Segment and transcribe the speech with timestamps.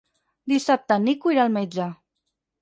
[0.53, 1.89] Dissabte en Nico irà al metge.